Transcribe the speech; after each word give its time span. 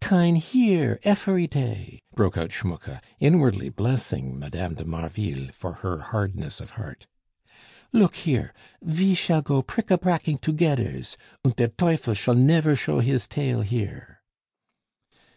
"Tine 0.00 0.34
here, 0.34 0.98
efery 1.04 1.46
tay!" 1.46 2.02
broke 2.16 2.36
out 2.36 2.50
Schmucke, 2.50 3.00
inwardly 3.20 3.68
blessing 3.68 4.36
Mme. 4.36 4.74
de 4.74 4.84
Marville 4.84 5.52
for 5.52 5.74
her 5.74 5.98
hardness 5.98 6.60
of 6.60 6.70
heart. 6.70 7.06
"Look 7.92 8.16
here! 8.16 8.52
Ve 8.82 9.14
shall 9.14 9.40
go 9.42 9.58
a 9.58 9.62
prick 9.62 9.92
a 9.92 9.96
pracking 9.98 10.38
togeders, 10.38 11.16
und 11.44 11.54
der 11.54 11.68
teufel 11.68 12.14
shall 12.16 12.34
nefer 12.34 12.74
show 12.74 12.98
his 12.98 13.28
tail 13.28 13.60
here." 13.60 14.20